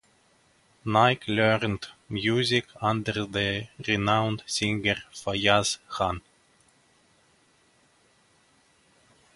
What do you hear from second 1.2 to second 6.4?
learned music under the renowned singer Faiyaz Khan.